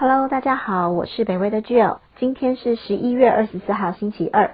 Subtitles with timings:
[0.00, 1.98] Hello，大家好，我是北威的 Jill。
[2.20, 4.52] 今天是十一月二十四号，星期二。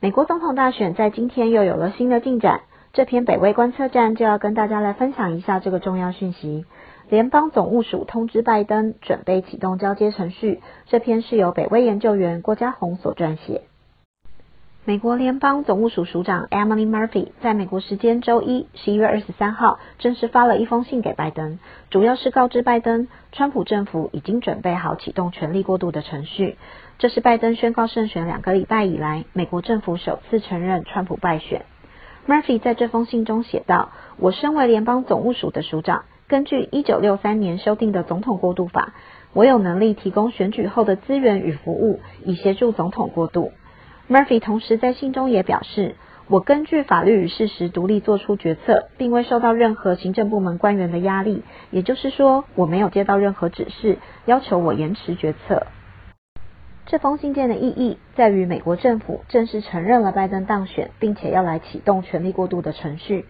[0.00, 2.62] 美国总统大选在今天又有了新的进展。
[2.92, 6.64] 这篇北威观测站就要跟大家来分享一下这个重要讯息。
[7.08, 10.60] 联邦总务署通知拜登准备启动交接程序。
[10.86, 13.62] 这篇是由北威研究员郭家宏所撰写。
[14.86, 21.58] 美国联邦总务署署长 Emily Murphy 在美国时间周一十一月二十三号正式发了一封信给拜登，
[21.90, 26.56] 主要是告知拜登，川普政府已经准备好启动权力过渡的程序。
[26.98, 31.66] 这是拜登宣告胜选两个礼拜以来，美国政府首次承认川普败选。
[32.26, 38.94] Murphy 在这封信中写道：“我身为联邦总务署的署长，根据一九六三年修订的总统过渡法，
[39.34, 43.52] 我有能力提供选举后的资源与服务，以协助总统过渡。”
[44.10, 45.94] Murphy 同时在信中也表示
[46.26, 51.44] ：“我根据法律与事实独立做出决策，并未受到任何行政部门官员的压力。
[51.70, 55.68] 也就是说，我没有接到任何指示要求我延迟决策。”
[56.86, 63.26] 这封信件的意义在于，美国政府正式承认了拜登当选，并且要来启动权力过渡的程序。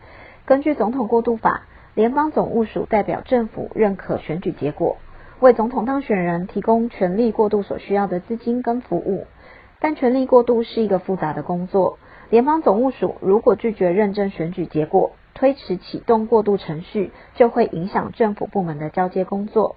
[0.47, 1.64] 根据总统过渡法，
[1.95, 4.97] 联邦总务署代表政府认可选举结果，
[5.41, 9.27] 为总统当选人提供权力过渡所需要的资金跟服务。
[9.81, 19.77] 但权力过渡是一个复杂的工作，联邦总务署如果拒绝认证选举结果，推迟启动过渡程序，就会影响政府部门的交接工作。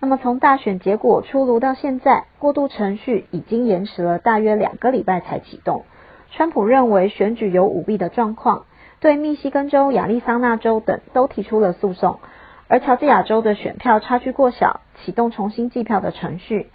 [0.00, 5.84] 那么从大选结果出炉到现在，过渡程序已经延迟了大约两个礼拜才启动。
[6.30, 8.64] 川普认为选举有舞弊的状况，
[9.00, 12.20] 对密西根州、亚利桑那州等都提出了诉讼，
[12.68, 16.70] 而乔治亚州的选票差距过小，启动重新计票的程序。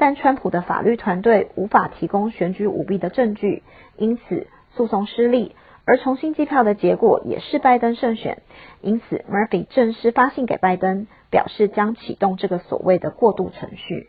[0.00, 3.62] 但川普的法律团队无法提供选举舞弊的证据，
[3.98, 5.54] 因此诉讼失利。
[5.84, 8.42] 而重新计票的结果也是拜登胜选，
[8.80, 14.08] 因此 Murphy 正式发信给拜登，表示将启动这个所谓的过渡程序。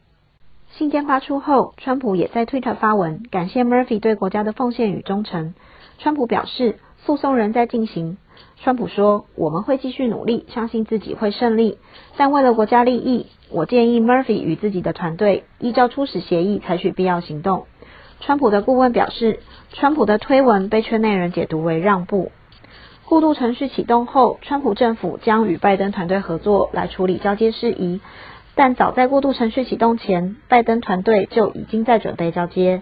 [0.69, 5.53] 信件发出后，川普也在 Twitter 发文，感谢 Murphy 对国家的奉献与忠诚。
[5.97, 8.18] 川普表示，诉讼仍在进行。
[8.58, 11.79] 川普说：“我们会继续努力，相信自己会胜利。
[12.16, 17.66] 但为了国家利益，我建议 Murphy 与自己的团队依照初始协议采取必要行动。”
[18.22, 19.39] 川普的顾问表示，
[19.73, 22.31] 川普的推文被圈内人解读为让步。
[23.06, 28.00] 过渡程序启动后，川普政府将与拜登团队合作来处理交接事宜。
[28.53, 32.81] 但早在过渡程序启动前，拜登团队就已经在准备交接。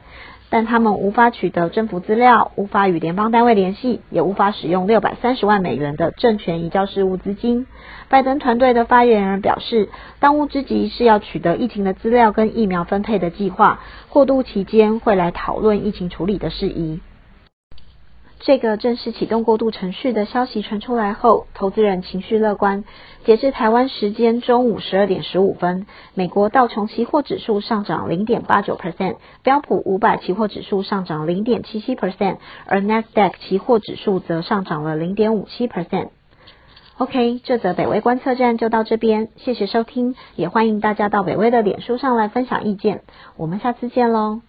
[0.52, 7.68] 但他们无法取得政府资料，无法与联邦单位联系，也无法使用六百三十万美元的政权移交事务资金。
[8.08, 9.90] 拜登团队的发言人表示，
[10.20, 17.00] 当务之急是要取得疫情的资料跟疫苗分配的计划，过渡期间会来讨论疫情处理的事宜。
[18.42, 22.86] 这个正式启动过渡程序的消息传出来后，投资人情绪乐观。
[23.26, 36.08] 截至台湾时间中午十二点十五分，美国道琼期货指数上涨零点八九 percent，标普五百期货指数上涨零点七七 percent，而 Nasdaq 期货指数则上涨了零点五七 percent。
[36.98, 43.02] OK，这则北威观测站就到这边，谢谢收听，也欢迎大家到北威的脸书上来分享意见。
[43.36, 44.49] 我们下次见喽。